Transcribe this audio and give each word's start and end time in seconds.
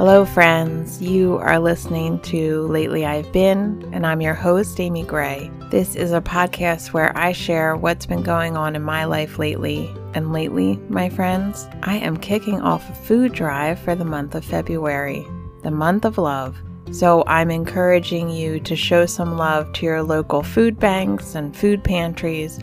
Hello, 0.00 0.24
friends. 0.24 1.02
You 1.02 1.36
are 1.42 1.58
listening 1.58 2.20
to 2.20 2.62
Lately 2.68 3.04
I've 3.04 3.30
Been, 3.32 3.86
and 3.92 4.06
I'm 4.06 4.22
your 4.22 4.32
host, 4.32 4.80
Amy 4.80 5.02
Gray. 5.02 5.50
This 5.70 5.94
is 5.94 6.14
a 6.14 6.22
podcast 6.22 6.94
where 6.94 7.14
I 7.14 7.32
share 7.32 7.76
what's 7.76 8.06
been 8.06 8.22
going 8.22 8.56
on 8.56 8.74
in 8.74 8.82
my 8.82 9.04
life 9.04 9.38
lately. 9.38 9.94
And 10.14 10.32
lately, 10.32 10.78
my 10.88 11.10
friends, 11.10 11.68
I 11.82 11.96
am 11.96 12.16
kicking 12.16 12.62
off 12.62 12.88
a 12.88 12.94
food 12.94 13.34
drive 13.34 13.78
for 13.78 13.94
the 13.94 14.06
month 14.06 14.34
of 14.34 14.42
February, 14.42 15.26
the 15.64 15.70
month 15.70 16.06
of 16.06 16.16
love. 16.16 16.56
So 16.92 17.22
I'm 17.26 17.50
encouraging 17.50 18.30
you 18.30 18.58
to 18.60 18.74
show 18.74 19.04
some 19.04 19.36
love 19.36 19.70
to 19.74 19.84
your 19.84 20.02
local 20.02 20.42
food 20.42 20.80
banks 20.80 21.34
and 21.34 21.54
food 21.54 21.84
pantries, 21.84 22.58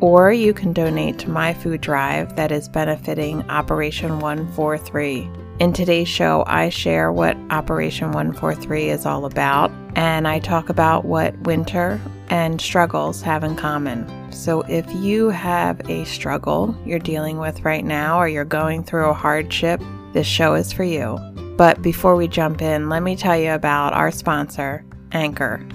or 0.00 0.32
you 0.32 0.54
can 0.54 0.72
donate 0.72 1.18
to 1.18 1.28
my 1.28 1.52
food 1.52 1.82
drive 1.82 2.34
that 2.36 2.50
is 2.50 2.66
benefiting 2.66 3.42
Operation 3.50 4.20
143. 4.20 5.30
In 5.60 5.72
today's 5.72 6.06
show, 6.06 6.44
I 6.46 6.68
share 6.68 7.10
what 7.10 7.36
Operation 7.50 8.12
143 8.12 8.90
is 8.90 9.04
all 9.04 9.24
about, 9.24 9.72
and 9.96 10.28
I 10.28 10.38
talk 10.38 10.68
about 10.68 11.04
what 11.04 11.36
winter 11.40 12.00
and 12.28 12.60
struggles 12.60 13.22
have 13.22 13.42
in 13.42 13.56
common. 13.56 14.06
So, 14.32 14.60
if 14.68 14.86
you 14.94 15.30
have 15.30 15.80
a 15.90 16.04
struggle 16.04 16.76
you're 16.86 17.00
dealing 17.00 17.38
with 17.38 17.64
right 17.64 17.84
now, 17.84 18.20
or 18.20 18.28
you're 18.28 18.44
going 18.44 18.84
through 18.84 19.08
a 19.08 19.12
hardship, 19.12 19.82
this 20.12 20.28
show 20.28 20.54
is 20.54 20.72
for 20.72 20.84
you. 20.84 21.18
But 21.56 21.82
before 21.82 22.14
we 22.14 22.28
jump 22.28 22.62
in, 22.62 22.88
let 22.88 23.02
me 23.02 23.16
tell 23.16 23.36
you 23.36 23.50
about 23.50 23.94
our 23.94 24.12
sponsor, 24.12 24.84
Anchor. 25.10 25.66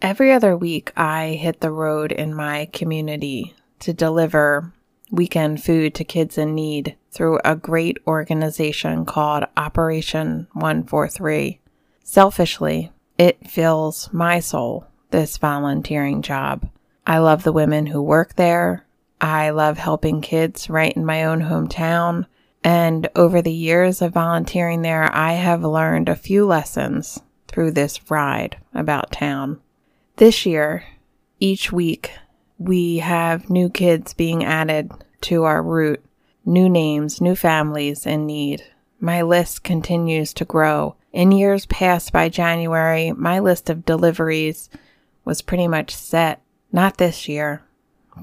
Every 0.00 0.30
other 0.30 0.56
week, 0.56 0.92
I 0.96 1.30
hit 1.30 1.60
the 1.60 1.72
road 1.72 2.12
in 2.12 2.36
my 2.36 2.66
community 2.72 3.56
to 3.80 3.92
deliver 3.92 4.72
weekend 5.10 5.62
food 5.62 5.94
to 5.94 6.04
kids 6.04 6.38
in 6.38 6.54
need 6.54 6.96
through 7.10 7.38
a 7.44 7.56
great 7.56 7.98
organization 8.06 9.04
called 9.04 9.44
Operation 9.56 10.48
143. 10.52 11.60
Selfishly, 12.02 12.92
it 13.18 13.48
fills 13.48 14.12
my 14.12 14.40
soul, 14.40 14.86
this 15.10 15.38
volunteering 15.38 16.22
job. 16.22 16.68
I 17.06 17.18
love 17.18 17.44
the 17.44 17.52
women 17.52 17.86
who 17.86 18.02
work 18.02 18.34
there. 18.34 18.84
I 19.20 19.50
love 19.50 19.78
helping 19.78 20.20
kids 20.20 20.68
right 20.68 20.94
in 20.94 21.06
my 21.06 21.24
own 21.24 21.40
hometown. 21.40 22.26
And 22.62 23.08
over 23.14 23.40
the 23.40 23.52
years 23.52 24.02
of 24.02 24.12
volunteering 24.12 24.82
there, 24.82 25.08
I 25.14 25.34
have 25.34 25.64
learned 25.64 26.08
a 26.08 26.16
few 26.16 26.44
lessons 26.44 27.20
through 27.48 27.70
this 27.70 28.10
ride 28.10 28.58
about 28.74 29.12
town. 29.12 29.60
This 30.16 30.44
year, 30.44 30.84
each 31.38 31.70
week, 31.70 32.10
we 32.58 32.98
have 32.98 33.50
new 33.50 33.70
kids 33.70 34.14
being 34.14 34.44
added 34.44 34.90
to 35.22 35.44
our 35.44 35.62
route, 35.62 36.04
new 36.44 36.68
names, 36.68 37.20
new 37.20 37.34
families 37.34 38.06
in 38.06 38.26
need. 38.26 38.64
My 39.00 39.22
list 39.22 39.62
continues 39.62 40.32
to 40.34 40.44
grow. 40.44 40.96
In 41.12 41.32
years 41.32 41.66
past 41.66 42.12
by 42.12 42.28
January, 42.28 43.12
my 43.12 43.38
list 43.38 43.70
of 43.70 43.84
deliveries 43.84 44.70
was 45.24 45.42
pretty 45.42 45.68
much 45.68 45.94
set. 45.94 46.40
Not 46.72 46.98
this 46.98 47.28
year. 47.28 47.62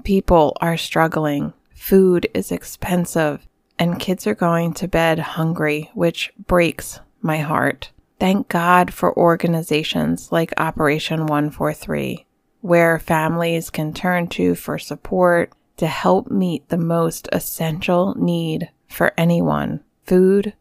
People 0.03 0.57
are 0.61 0.77
struggling. 0.77 1.53
Food 1.75 2.27
is 2.33 2.51
expensive, 2.51 3.45
and 3.77 3.99
kids 3.99 4.25
are 4.25 4.35
going 4.35 4.73
to 4.75 4.87
bed 4.87 5.19
hungry, 5.19 5.91
which 5.93 6.31
breaks 6.37 6.99
my 7.21 7.39
heart. 7.39 7.91
Thank 8.19 8.47
God 8.47 8.93
for 8.93 9.17
organizations 9.17 10.31
like 10.31 10.53
Operation 10.57 11.25
143 11.25 12.25
where 12.63 12.97
families 12.97 13.69
can 13.69 13.93
turn 13.93 14.25
to 14.25 14.55
for 14.55 14.79
support 14.79 15.51
to 15.77 15.87
help 15.87 16.29
meet 16.29 16.67
the 16.69 16.77
most 16.77 17.27
essential 17.31 18.15
need 18.15 18.69
for 18.87 19.13
anyone 19.17 19.83
food 20.05 20.53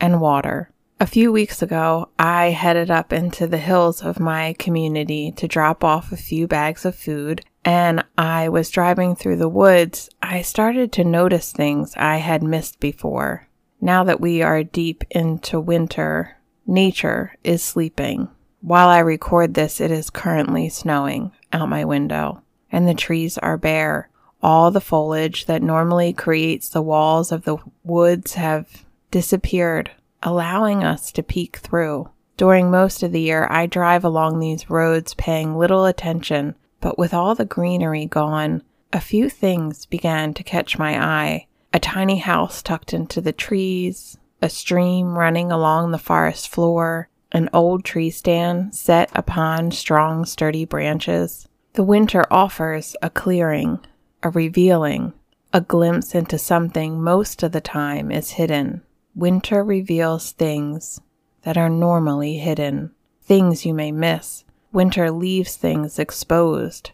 and 0.00 0.20
water. 0.20 0.70
A 1.02 1.06
few 1.06 1.32
weeks 1.32 1.62
ago, 1.62 2.10
I 2.18 2.50
headed 2.50 2.90
up 2.90 3.10
into 3.10 3.46
the 3.46 3.56
hills 3.56 4.02
of 4.02 4.20
my 4.20 4.54
community 4.58 5.32
to 5.32 5.48
drop 5.48 5.82
off 5.82 6.12
a 6.12 6.16
few 6.16 6.46
bags 6.46 6.84
of 6.84 6.94
food, 6.94 7.42
and 7.64 8.04
I 8.18 8.50
was 8.50 8.68
driving 8.68 9.16
through 9.16 9.36
the 9.36 9.48
woods. 9.48 10.10
I 10.22 10.42
started 10.42 10.92
to 10.92 11.04
notice 11.04 11.52
things 11.52 11.94
I 11.96 12.18
had 12.18 12.42
missed 12.42 12.80
before. 12.80 13.48
Now 13.80 14.04
that 14.04 14.20
we 14.20 14.42
are 14.42 14.62
deep 14.62 15.04
into 15.10 15.58
winter, 15.58 16.36
nature 16.66 17.34
is 17.42 17.62
sleeping. 17.62 18.28
While 18.60 18.88
I 18.88 18.98
record 18.98 19.54
this, 19.54 19.80
it 19.80 19.90
is 19.90 20.10
currently 20.10 20.68
snowing 20.68 21.32
out 21.50 21.70
my 21.70 21.86
window, 21.86 22.42
and 22.70 22.86
the 22.86 22.92
trees 22.92 23.38
are 23.38 23.56
bare. 23.56 24.09
All 24.42 24.70
the 24.70 24.80
foliage 24.80 25.46
that 25.46 25.62
normally 25.62 26.12
creates 26.12 26.68
the 26.68 26.82
walls 26.82 27.30
of 27.30 27.44
the 27.44 27.58
woods 27.84 28.34
have 28.34 28.84
disappeared, 29.10 29.90
allowing 30.22 30.82
us 30.82 31.12
to 31.12 31.22
peek 31.22 31.58
through. 31.58 32.08
During 32.36 32.70
most 32.70 33.02
of 33.02 33.12
the 33.12 33.20
year, 33.20 33.46
I 33.50 33.66
drive 33.66 34.02
along 34.02 34.38
these 34.38 34.70
roads 34.70 35.12
paying 35.14 35.58
little 35.58 35.84
attention, 35.84 36.54
but 36.80 36.98
with 36.98 37.12
all 37.12 37.34
the 37.34 37.44
greenery 37.44 38.06
gone, 38.06 38.62
a 38.92 39.00
few 39.00 39.28
things 39.28 39.84
began 39.84 40.32
to 40.34 40.42
catch 40.42 40.78
my 40.78 40.98
eye. 40.98 41.46
A 41.72 41.78
tiny 41.78 42.18
house 42.18 42.62
tucked 42.62 42.94
into 42.94 43.20
the 43.20 43.32
trees, 43.32 44.16
a 44.40 44.48
stream 44.48 45.18
running 45.18 45.52
along 45.52 45.90
the 45.90 45.98
forest 45.98 46.48
floor, 46.48 47.08
an 47.30 47.50
old 47.52 47.84
tree 47.84 48.10
stand 48.10 48.74
set 48.74 49.10
upon 49.14 49.70
strong, 49.70 50.24
sturdy 50.24 50.64
branches. 50.64 51.46
The 51.74 51.84
winter 51.84 52.24
offers 52.30 52.96
a 53.02 53.10
clearing, 53.10 53.78
a 54.22 54.30
revealing, 54.30 55.12
a 55.52 55.60
glimpse 55.60 56.14
into 56.14 56.38
something 56.38 57.02
most 57.02 57.42
of 57.42 57.52
the 57.52 57.60
time 57.60 58.10
is 58.10 58.32
hidden. 58.32 58.82
Winter 59.14 59.64
reveals 59.64 60.32
things 60.32 61.00
that 61.42 61.56
are 61.56 61.70
normally 61.70 62.38
hidden, 62.38 62.92
things 63.22 63.64
you 63.64 63.74
may 63.74 63.90
miss. 63.90 64.44
Winter 64.72 65.10
leaves 65.10 65.56
things 65.56 65.98
exposed. 65.98 66.92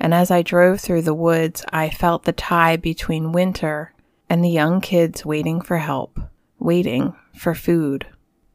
And 0.00 0.14
as 0.14 0.30
I 0.30 0.42
drove 0.42 0.80
through 0.80 1.02
the 1.02 1.14
woods, 1.14 1.64
I 1.72 1.90
felt 1.90 2.24
the 2.24 2.32
tie 2.32 2.76
between 2.76 3.32
winter 3.32 3.92
and 4.30 4.44
the 4.44 4.50
young 4.50 4.80
kids 4.80 5.26
waiting 5.26 5.60
for 5.60 5.78
help, 5.78 6.20
waiting 6.58 7.16
for 7.36 7.54
food. 7.54 8.06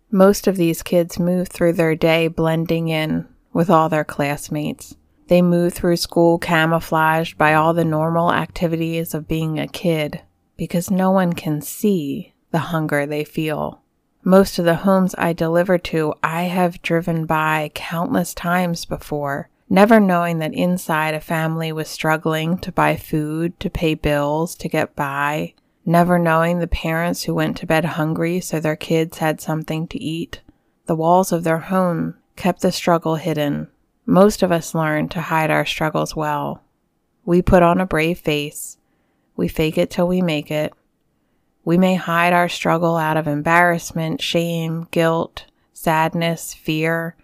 Most 0.10 0.48
of 0.48 0.56
these 0.56 0.84
kids 0.84 1.20
move 1.20 1.50
through 1.50 1.74
their 1.74 1.96
day 1.96 2.28
blending 2.28 2.88
in 2.88 3.28
with 3.52 3.70
all 3.70 3.90
their 3.90 4.04
classmates. 4.04 4.96
They 5.28 5.42
move 5.42 5.74
through 5.74 5.98
school 5.98 6.38
camouflaged 6.38 7.38
by 7.38 7.54
all 7.54 7.74
the 7.74 7.86
normal 7.86 8.32
activities 8.32 9.14
of 9.14 9.28
being 9.28 9.60
a 9.60 9.68
kid 9.68 10.22
because 10.58 10.92
no 10.92 11.12
one 11.12 11.34
can 11.34 11.62
see 11.62 12.34
the 12.52 12.60
hunger 12.60 13.06
they 13.06 13.24
feel. 13.24 13.82
Most 14.24 14.58
of 14.58 14.66
the 14.66 14.76
homes 14.76 15.16
I 15.18 15.34
deliver 15.34 15.78
to, 15.78 16.14
I 16.24 16.44
have 16.44 16.82
driven 16.82 17.26
by 17.26 17.72
countless 17.74 18.34
times 18.34 18.86
before, 18.86 19.50
never 19.70 20.00
knowing 20.00 20.40
that 20.40 20.54
inside 20.54 21.14
a 21.14 21.20
family 21.20 21.72
was 21.72 21.90
struggling 21.90 22.58
to 22.60 22.72
buy 22.72 22.96
food, 22.96 23.60
to 23.60 23.70
pay 23.70 23.96
bills, 23.96 24.56
to 24.56 24.70
get 24.70 24.96
by, 24.96 25.54
never 25.86 26.18
knowing 26.18 26.60
the 26.60 26.68
parents 26.68 27.24
who 27.24 27.34
went 27.34 27.58
to 27.58 27.66
bed 27.66 27.84
hungry 27.84 28.40
so 28.40 28.60
their 28.60 28.78
kids 28.78 29.18
had 29.18 29.42
something 29.42 29.88
to 29.88 30.02
eat. 30.02 30.42
The 30.86 30.96
walls 30.96 31.32
of 31.32 31.44
their 31.44 31.60
home 31.60 32.16
kept 32.36 32.62
the 32.62 32.72
struggle 32.72 33.16
hidden. 33.16 33.68
Most 34.06 34.44
of 34.44 34.52
us 34.52 34.76
learn 34.76 35.08
to 35.10 35.22
hide 35.22 35.50
our 35.50 35.66
struggles 35.66 36.16
well. 36.16 36.62
We 37.26 37.42
put 37.42 37.64
on 37.64 37.80
a 37.80 37.86
brave 37.86 38.20
face. 38.20 38.78
We 39.36 39.48
fake 39.48 39.78
it 39.78 39.90
till 39.90 40.08
we 40.08 40.22
make 40.22 40.52
it. 40.52 40.74
We 41.66 41.78
may 41.78 41.96
hide 41.96 42.34
our 42.34 42.50
struggle 42.50 42.98
out 42.98 43.16
of 43.16 43.28
embarrassment, 43.28 44.22
shame, 44.22 44.88
guilt, 44.92 45.46
sadness, 45.72 46.54
fear. 46.54 47.16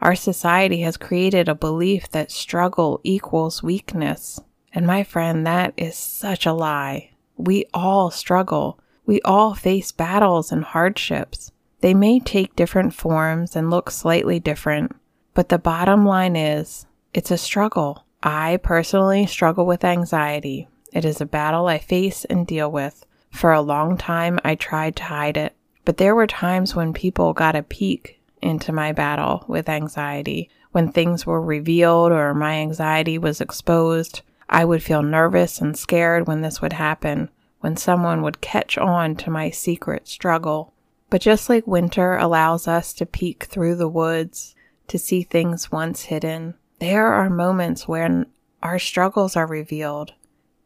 Our 0.00 0.14
society 0.14 0.80
has 0.80 0.96
created 0.96 1.48
a 1.48 1.54
belief 1.54 2.10
that 2.10 2.30
struggle 2.30 3.00
equals 3.04 3.62
weakness. 3.62 4.40
And 4.72 4.86
my 4.86 5.04
friend, 5.04 5.46
that 5.46 5.74
is 5.76 5.96
such 5.96 6.46
a 6.46 6.52
lie. 6.52 7.10
We 7.36 7.66
all 7.74 8.10
struggle. 8.10 8.80
We 9.06 9.20
all 9.22 9.54
face 9.54 9.92
battles 9.92 10.50
and 10.50 10.64
hardships. 10.64 11.52
They 11.80 11.92
may 11.92 12.20
take 12.20 12.56
different 12.56 12.94
forms 12.94 13.54
and 13.54 13.70
look 13.70 13.90
slightly 13.90 14.40
different, 14.40 14.96
but 15.34 15.48
the 15.48 15.58
bottom 15.58 16.06
line 16.06 16.36
is 16.36 16.86
it's 17.12 17.30
a 17.30 17.36
struggle. 17.36 18.04
I 18.22 18.56
personally 18.62 19.26
struggle 19.26 19.66
with 19.66 19.84
anxiety. 19.84 20.68
It 20.92 21.04
is 21.04 21.20
a 21.20 21.26
battle 21.26 21.66
I 21.66 21.78
face 21.78 22.24
and 22.24 22.46
deal 22.46 22.70
with. 22.70 23.04
For 23.30 23.52
a 23.52 23.60
long 23.60 23.98
time, 23.98 24.38
I 24.44 24.54
tried 24.54 24.96
to 24.96 25.04
hide 25.04 25.36
it, 25.36 25.54
but 25.84 25.96
there 25.96 26.14
were 26.14 26.28
times 26.28 26.74
when 26.74 26.92
people 26.92 27.32
got 27.32 27.56
a 27.56 27.62
peek 27.62 28.20
into 28.40 28.72
my 28.72 28.92
battle 28.92 29.44
with 29.48 29.68
anxiety. 29.68 30.48
When 30.70 30.90
things 30.90 31.26
were 31.26 31.40
revealed 31.40 32.12
or 32.12 32.32
my 32.32 32.54
anxiety 32.54 33.18
was 33.18 33.40
exposed, 33.40 34.22
I 34.48 34.64
would 34.64 34.82
feel 34.82 35.02
nervous 35.02 35.60
and 35.60 35.76
scared 35.76 36.26
when 36.28 36.42
this 36.42 36.62
would 36.62 36.74
happen, 36.74 37.28
when 37.60 37.76
someone 37.76 38.22
would 38.22 38.40
catch 38.40 38.78
on 38.78 39.16
to 39.16 39.30
my 39.30 39.50
secret 39.50 40.06
struggle. 40.06 40.72
But 41.10 41.20
just 41.20 41.48
like 41.48 41.66
winter 41.66 42.16
allows 42.16 42.68
us 42.68 42.92
to 42.94 43.06
peek 43.06 43.44
through 43.44 43.76
the 43.76 43.88
woods 43.88 44.54
to 44.88 44.98
see 44.98 45.22
things 45.22 45.72
once 45.72 46.04
hidden, 46.04 46.54
there 46.78 47.06
are 47.06 47.30
moments 47.30 47.88
when 47.88 48.26
our 48.62 48.78
struggles 48.78 49.36
are 49.36 49.46
revealed 49.46 50.12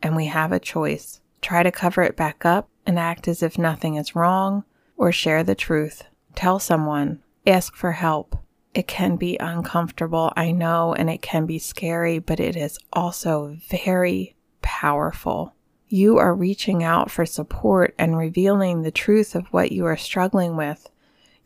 and 0.02 0.16
we 0.16 0.26
have 0.26 0.52
a 0.52 0.60
choice 0.60 1.20
try 1.40 1.62
to 1.62 1.72
cover 1.72 2.02
it 2.02 2.16
back 2.16 2.44
up 2.44 2.68
and 2.86 2.98
act 2.98 3.28
as 3.28 3.42
if 3.42 3.58
nothing 3.58 3.96
is 3.96 4.16
wrong, 4.16 4.64
or 4.96 5.12
share 5.12 5.44
the 5.44 5.54
truth. 5.54 6.04
Tell 6.34 6.58
someone, 6.58 7.22
ask 7.46 7.74
for 7.74 7.92
help. 7.92 8.36
It 8.74 8.86
can 8.86 9.16
be 9.16 9.36
uncomfortable, 9.38 10.32
I 10.36 10.52
know, 10.52 10.94
and 10.94 11.08
it 11.10 11.22
can 11.22 11.46
be 11.46 11.58
scary, 11.58 12.18
but 12.18 12.40
it 12.40 12.56
is 12.56 12.78
also 12.92 13.56
very 13.68 14.36
powerful. 14.62 15.54
You 15.88 16.18
are 16.18 16.34
reaching 16.34 16.82
out 16.82 17.10
for 17.10 17.24
support 17.24 17.94
and 17.98 18.16
revealing 18.16 18.82
the 18.82 18.90
truth 18.90 19.34
of 19.34 19.46
what 19.48 19.72
you 19.72 19.86
are 19.86 19.96
struggling 19.96 20.56
with. 20.56 20.88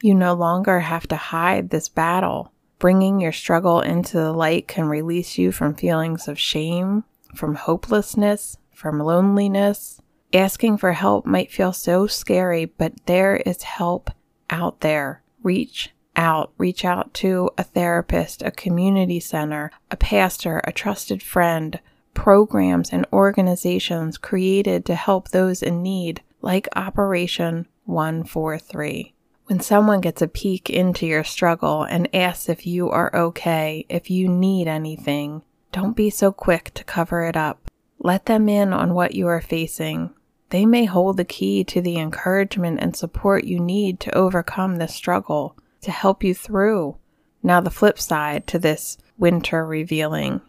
You 0.02 0.14
no 0.14 0.34
longer 0.34 0.80
have 0.80 1.06
to 1.08 1.16
hide 1.16 1.70
this 1.70 1.88
battle. 1.88 2.52
Bringing 2.82 3.20
your 3.20 3.30
struggle 3.30 3.80
into 3.80 4.16
the 4.16 4.32
light 4.32 4.66
can 4.66 4.86
release 4.86 5.38
you 5.38 5.52
from 5.52 5.76
feelings 5.76 6.26
of 6.26 6.36
shame, 6.36 7.04
from 7.32 7.54
hopelessness, 7.54 8.56
from 8.74 8.98
loneliness. 8.98 10.00
Asking 10.34 10.78
for 10.78 10.90
help 10.90 11.24
might 11.24 11.52
feel 11.52 11.72
so 11.72 12.08
scary, 12.08 12.64
but 12.64 12.94
there 13.06 13.36
is 13.36 13.62
help 13.62 14.10
out 14.50 14.80
there. 14.80 15.22
Reach 15.44 15.90
out. 16.16 16.52
Reach 16.58 16.84
out 16.84 17.14
to 17.14 17.50
a 17.56 17.62
therapist, 17.62 18.42
a 18.42 18.50
community 18.50 19.20
center, 19.20 19.70
a 19.92 19.96
pastor, 19.96 20.60
a 20.64 20.72
trusted 20.72 21.22
friend, 21.22 21.78
programs 22.14 22.90
and 22.90 23.06
organizations 23.12 24.18
created 24.18 24.84
to 24.86 24.96
help 24.96 25.28
those 25.28 25.62
in 25.62 25.84
need, 25.84 26.20
like 26.40 26.66
Operation 26.74 27.68
143. 27.84 29.14
When 29.46 29.60
someone 29.60 30.00
gets 30.00 30.22
a 30.22 30.28
peek 30.28 30.70
into 30.70 31.06
your 31.06 31.24
struggle 31.24 31.82
and 31.82 32.14
asks 32.14 32.48
if 32.48 32.66
you 32.66 32.88
are 32.90 33.14
okay, 33.14 33.84
if 33.88 34.10
you 34.10 34.28
need 34.28 34.68
anything, 34.68 35.42
don't 35.72 35.96
be 35.96 36.10
so 36.10 36.30
quick 36.30 36.72
to 36.74 36.84
cover 36.84 37.24
it 37.24 37.36
up. 37.36 37.70
Let 37.98 38.26
them 38.26 38.48
in 38.48 38.72
on 38.72 38.94
what 38.94 39.14
you 39.14 39.26
are 39.26 39.40
facing. 39.40 40.14
They 40.50 40.66
may 40.66 40.84
hold 40.84 41.16
the 41.16 41.24
key 41.24 41.64
to 41.64 41.80
the 41.80 41.98
encouragement 41.98 42.78
and 42.80 42.94
support 42.94 43.44
you 43.44 43.58
need 43.58 44.00
to 44.00 44.14
overcome 44.14 44.76
this 44.76 44.94
struggle, 44.94 45.56
to 45.80 45.90
help 45.90 46.22
you 46.22 46.34
through. 46.34 46.96
Now, 47.42 47.60
the 47.60 47.70
flip 47.70 47.98
side 47.98 48.46
to 48.48 48.58
this 48.58 48.98
winter 49.18 49.66
revealing 49.66 50.40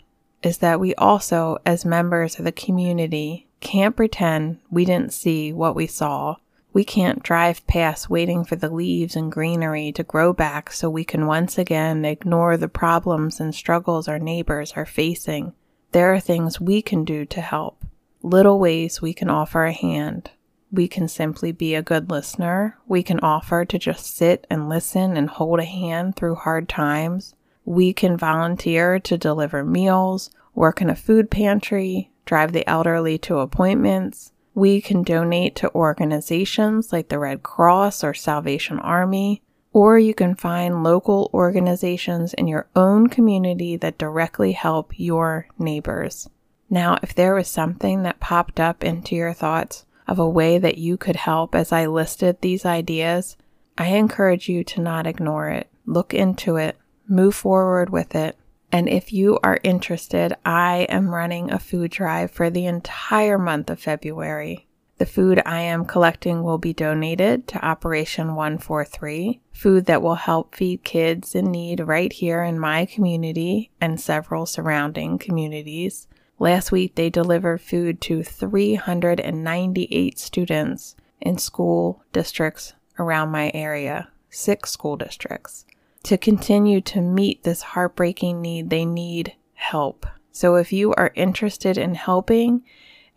is 0.44 0.60
that 0.60 0.80
we 0.80 0.94
also, 0.96 1.58
as 1.66 1.86
members 1.86 2.38
of 2.38 2.46
the 2.46 2.52
community, 2.52 3.48
can't 3.60 3.96
pretend 3.96 4.60
we 4.70 4.86
didn't 4.86 5.14
see 5.14 5.54
what 5.54 5.76
we 5.76 5.88
saw. 5.88 6.36
We 6.74 6.84
can't 6.84 7.22
drive 7.22 7.66
past 7.68 8.10
waiting 8.10 8.44
for 8.44 8.56
the 8.56 8.74
leaves 8.74 9.16
and 9.16 9.32
greenery 9.32 9.92
to 9.92 10.04
grow 10.04 10.34
back 10.34 10.72
so 10.72 10.90
we 10.90 11.04
can 11.04 11.28
once 11.28 11.60
again 11.60 12.04
ignore 12.04 12.58
the 12.58 12.68
problems 12.68 13.40
and 13.40 13.54
struggles 13.54 14.08
our 14.08 14.18
neighbors 14.18 14.74
are 14.76 14.86
facing. 14.86 15.54
There 15.92 16.12
are 16.12 16.20
things 16.20 16.60
we 16.60 16.82
can 16.82 17.06
do 17.06 17.26
to 17.26 17.42
help, 17.42 17.86
little 18.24 18.58
ways 18.58 19.02
we 19.02 19.14
can 19.14 19.30
offer 19.30 19.66
a 19.66 19.72
hand. 19.72 20.32
We 20.72 20.88
can 20.88 21.08
simply 21.08 21.52
be 21.52 21.76
a 21.76 21.84
good 21.84 22.10
listener. 22.10 22.80
We 22.88 23.04
can 23.04 23.20
offer 23.20 23.64
to 23.64 23.78
just 23.78 24.18
sit 24.18 24.48
and 24.50 24.68
listen 24.68 25.16
and 25.16 25.30
hold 25.30 25.60
a 25.60 25.66
hand 25.66 26.16
through 26.16 26.36
hard 26.36 26.68
times. 26.68 27.36
We 27.64 27.94
can 27.94 28.18
volunteer 28.18 28.98
to 29.00 29.16
deliver 29.16 29.64
meals, 29.64 30.32
work 30.56 30.82
in 30.82 30.90
a 30.90 30.96
food 30.96 31.30
pantry, 31.30 32.10
drive 32.26 32.54
the 32.54 32.68
elderly 32.68 33.20
to 33.20 33.38
appointments. 33.38 34.33
We 34.56 34.82
can 34.82 35.04
donate 35.04 35.56
to 35.58 35.74
organizations 35.74 36.94
like 36.94 37.10
the 37.10 37.20
Red 37.20 37.44
Cross 37.44 38.04
or 38.04 38.14
Salvation 38.14 38.80
Army, 38.80 39.42
or 39.72 39.98
you 39.98 40.14
can 40.14 40.36
find 40.36 40.84
local 40.84 41.30
organizations 41.34 42.34
in 42.34 42.48
your 42.48 42.68
own 42.76 43.08
community 43.08 43.76
that 43.78 43.98
directly 43.98 44.52
help 44.52 44.94
your 44.98 45.48
neighbors. 45.58 46.30
Now, 46.70 46.98
if 47.02 47.16
there 47.16 47.36
was 47.36 47.48
something 47.48 48.04
that 48.04 48.20
popped 48.20 48.60
up 48.60 48.84
into 48.84 49.16
your 49.16 49.34
thoughts 49.34 49.86
of 50.08 50.20
a 50.20 50.30
way 50.30 50.58
that 50.58 50.78
you 50.78 50.98
could 50.98 51.16
help 51.16 51.56
as 51.56 51.72
I 51.72 51.88
listed 51.88 52.42
these 52.42 52.66
ideas, 52.66 53.38
I 53.78 53.88
encourage 53.88 54.50
you 54.50 54.64
to 54.66 54.82
not 54.82 55.08
ignore 55.08 55.50
it. 55.50 55.70
Look 55.86 56.14
into 56.14 56.58
it 56.58 56.78
move 57.08 57.36
forward 57.36 57.90
with 57.90 58.16
it. 58.16 58.38
And 58.74 58.90
if 58.90 59.14
you 59.14 59.40
are 59.44 59.60
interested, 59.62 60.34
I 60.44 60.88
am 60.90 61.14
running 61.14 61.52
a 61.52 61.60
food 61.60 61.92
drive 61.92 62.32
for 62.32 62.50
the 62.50 62.66
entire 62.66 63.38
month 63.38 63.70
of 63.70 63.80
February. 63.80 64.66
The 64.98 65.06
food 65.06 65.40
I 65.46 65.60
am 65.60 65.86
collecting 65.86 66.42
will 66.42 66.58
be 66.58 66.74
donated 66.74 67.48
to 67.50 67.64
Operation 67.64 68.34
143, 68.34 69.42
food 69.52 69.86
that 69.86 70.02
will 70.02 70.16
help 70.16 70.56
feed 70.56 70.84
kids 70.84 71.36
in 71.36 71.52
need 71.52 71.82
right 71.82 72.12
here 72.12 72.42
in 72.42 72.58
my 72.60 72.88
community 72.88 73.70
and 73.80 74.02
several 74.02 74.48
surrounding 74.48 75.20
communities. 75.20 76.08
Last 76.40 76.72
week, 76.72 76.96
they 76.96 77.12
delivered 77.12 77.62
food 77.62 78.02
to 78.02 78.24
398 78.24 80.18
students 80.18 80.96
in 81.22 81.38
school 81.38 82.04
districts 82.12 82.74
around 82.98 83.30
my 83.30 83.52
area, 83.54 84.10
six 84.32 84.72
school 84.72 84.98
districts 84.98 85.66
to 86.04 86.18
continue 86.18 86.82
to 86.82 87.02
meet 87.02 87.44
this 87.44 87.62
heartbreaking 87.62 88.42
need, 88.42 88.70
they 88.70 88.86
need 88.86 89.34
help. 89.54 90.06
So 90.32 90.56
if 90.56 90.74
you 90.74 90.94
are 90.96 91.12
interested 91.16 91.78
in 91.78 91.96
helping 91.96 92.64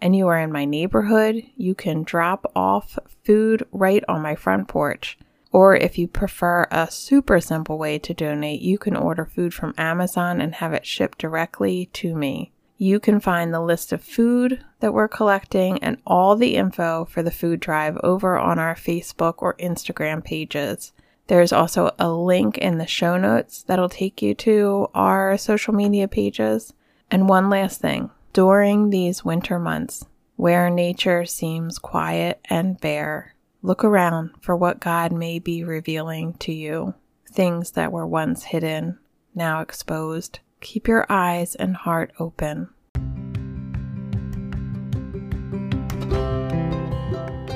and 0.01 0.15
you 0.15 0.29
are 0.29 0.39
in 0.39 0.53
my 0.53 0.65
neighborhood, 0.65 1.43
you 1.57 1.75
can 1.75 2.05
drop 2.05 2.51
off 2.55 2.99
food 3.25 3.67
right 3.73 4.05
on 4.09 4.23
my 4.23 4.35
front 4.35 4.69
porch. 4.69 5.19
Or 5.51 5.75
if 5.75 5.97
you 5.97 6.07
prefer 6.07 6.69
a 6.71 6.91
super 6.91 7.41
simple 7.41 7.79
way 7.79 7.99
to 8.01 8.13
donate, 8.13 8.61
you 8.61 8.79
can 8.79 8.95
order 8.95 9.25
food 9.25 9.55
from 9.55 9.75
Amazon 9.79 10.41
and 10.41 10.57
have 10.57 10.73
it 10.73 10.85
shipped 10.85 11.19
directly 11.19 11.87
to 11.95 12.15
me. 12.15 12.53
You 12.77 13.01
can 13.01 13.21
find 13.21 13.55
the 13.55 13.63
list 13.63 13.91
of 13.91 14.05
food 14.05 14.63
that 14.81 14.93
we're 14.93 15.09
collecting 15.09 15.83
and 15.83 15.97
all 16.07 16.37
the 16.37 16.57
info 16.57 17.07
for 17.07 17.23
the 17.23 17.31
food 17.31 17.59
drive 17.59 17.97
over 18.03 18.39
on 18.39 18.59
our 18.59 18.75
Facebook 18.75 19.37
or 19.39 19.55
Instagram 19.55 20.23
pages. 20.23 20.93
There's 21.29 21.53
also 21.53 21.91
a 21.99 22.11
link 22.11 22.59
in 22.59 22.79
the 22.79 22.87
show 22.87 23.17
notes 23.17 23.63
that'll 23.65 23.89
take 23.89 24.23
you 24.23 24.35
to 24.35 24.89
our 24.95 25.37
social 25.37 25.75
media 25.75 26.07
pages. 26.09 26.73
And 27.11 27.29
one 27.29 27.51
last 27.51 27.81
thing 27.81 28.11
during 28.33 28.91
these 28.91 29.25
winter 29.25 29.59
months, 29.59 30.05
where 30.37 30.69
nature 30.69 31.25
seems 31.25 31.79
quiet 31.79 32.41
and 32.51 32.81
bare, 32.81 33.35
look 33.63 33.83
around 33.83 34.31
for 34.41 34.55
what 34.55 34.81
God 34.81 35.11
may 35.11 35.39
be 35.39 35.65
revealing 35.65 36.35
to 36.35 36.53
you. 36.53 36.95
Things 37.33 37.73
that 37.73 37.93
were 37.93 38.07
once 38.07 38.45
hidden, 38.45 38.99
now 39.35 39.61
exposed. 39.61 40.41
Keep 40.61 40.89
your 40.89 41.07
eyes 41.09 41.55
and 41.55 41.77
heart 41.77 42.13
open. 42.19 42.69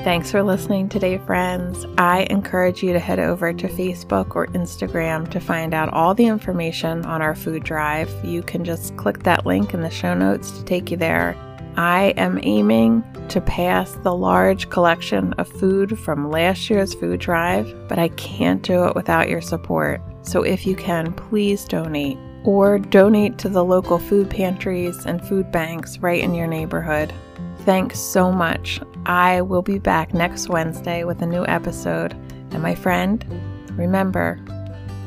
Thanks 0.03 0.31
for 0.31 0.41
listening 0.41 0.89
today, 0.89 1.19
friends. 1.19 1.85
I 1.99 2.25
encourage 2.31 2.81
you 2.81 2.91
to 2.91 2.99
head 2.99 3.19
over 3.19 3.53
to 3.53 3.67
Facebook 3.67 4.35
or 4.35 4.47
Instagram 4.47 5.29
to 5.29 5.39
find 5.39 5.75
out 5.75 5.93
all 5.93 6.15
the 6.15 6.25
information 6.25 7.05
on 7.05 7.21
our 7.21 7.35
food 7.35 7.63
drive. 7.63 8.09
You 8.25 8.41
can 8.41 8.65
just 8.65 8.97
click 8.97 9.21
that 9.23 9.45
link 9.45 9.75
in 9.75 9.81
the 9.81 9.91
show 9.91 10.15
notes 10.15 10.57
to 10.57 10.63
take 10.63 10.89
you 10.89 10.97
there. 10.97 11.35
I 11.77 12.15
am 12.17 12.39
aiming 12.41 13.03
to 13.29 13.41
pass 13.41 13.91
the 14.01 14.15
large 14.15 14.71
collection 14.71 15.33
of 15.33 15.47
food 15.47 15.99
from 15.99 16.31
last 16.31 16.67
year's 16.67 16.95
food 16.95 17.19
drive, 17.19 17.71
but 17.87 17.99
I 17.99 18.07
can't 18.09 18.63
do 18.63 18.85
it 18.85 18.95
without 18.95 19.29
your 19.29 19.41
support. 19.41 20.01
So 20.23 20.41
if 20.41 20.65
you 20.65 20.75
can, 20.75 21.13
please 21.13 21.63
donate 21.65 22.17
or 22.43 22.79
donate 22.79 23.37
to 23.37 23.49
the 23.49 23.63
local 23.63 23.99
food 23.99 24.31
pantries 24.31 25.05
and 25.05 25.23
food 25.27 25.51
banks 25.51 25.99
right 25.99 26.23
in 26.23 26.33
your 26.33 26.47
neighborhood. 26.47 27.13
Thanks 27.59 27.99
so 27.99 28.31
much. 28.31 28.81
I 29.05 29.41
will 29.41 29.61
be 29.61 29.79
back 29.79 30.13
next 30.13 30.49
Wednesday 30.49 31.03
with 31.03 31.21
a 31.21 31.25
new 31.25 31.45
episode. 31.47 32.13
And 32.51 32.61
my 32.61 32.75
friend, 32.75 33.25
remember, 33.71 34.39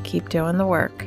keep 0.02 0.28
doing 0.28 0.58
the 0.58 0.66
work. 0.66 1.06